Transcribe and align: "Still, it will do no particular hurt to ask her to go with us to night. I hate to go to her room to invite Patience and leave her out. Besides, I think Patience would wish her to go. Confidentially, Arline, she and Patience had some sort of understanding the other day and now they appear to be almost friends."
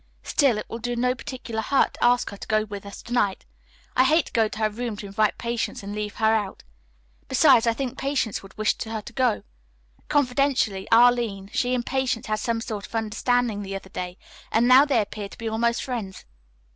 "Still, 0.23 0.57
it 0.57 0.67
will 0.67 0.79
do 0.79 0.95
no 0.95 1.13
particular 1.13 1.61
hurt 1.61 1.93
to 1.93 2.03
ask 2.03 2.31
her 2.31 2.37
to 2.37 2.47
go 2.47 2.65
with 2.65 2.87
us 2.87 3.03
to 3.03 3.13
night. 3.13 3.45
I 3.95 4.03
hate 4.03 4.25
to 4.25 4.31
go 4.31 4.47
to 4.47 4.57
her 4.57 4.69
room 4.71 4.97
to 4.97 5.05
invite 5.05 5.37
Patience 5.37 5.83
and 5.83 5.93
leave 5.93 6.15
her 6.15 6.33
out. 6.33 6.63
Besides, 7.27 7.67
I 7.67 7.73
think 7.75 7.99
Patience 7.99 8.41
would 8.41 8.57
wish 8.57 8.75
her 8.83 9.01
to 9.03 9.13
go. 9.13 9.43
Confidentially, 10.09 10.87
Arline, 10.91 11.51
she 11.53 11.75
and 11.75 11.85
Patience 11.85 12.25
had 12.25 12.39
some 12.39 12.61
sort 12.61 12.87
of 12.87 12.95
understanding 12.95 13.61
the 13.61 13.75
other 13.75 13.89
day 13.91 14.17
and 14.51 14.67
now 14.67 14.85
they 14.85 14.99
appear 15.01 15.29
to 15.29 15.37
be 15.37 15.47
almost 15.47 15.83
friends." 15.83 16.25